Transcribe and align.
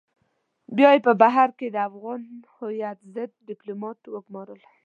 بيا 0.75 0.89
يې 0.95 0.99
په 1.07 1.13
بهر 1.21 1.49
کې 1.57 1.67
د 1.71 1.77
افغان 1.89 2.21
هويت 2.55 2.99
ضد 3.15 3.31
ډيپلومات 3.47 3.99
وگمارل. 4.13 4.61